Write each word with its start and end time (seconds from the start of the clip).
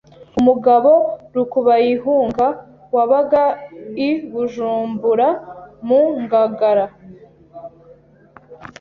Umugabo 0.39 0.91
rukubayihunga 1.35 2.45
wabaga 2.95 3.43
i 4.07 4.09
Bujumbura 4.31 5.27
mu 5.87 6.01
Ngagara, 6.21 6.85